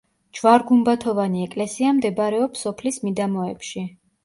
[0.37, 3.89] ჯვარ-გუმბათოვანი ეკლესია მდებარეობს სოფლის მიდამოებში.